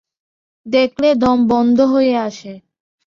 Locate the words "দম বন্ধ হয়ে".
1.15-2.13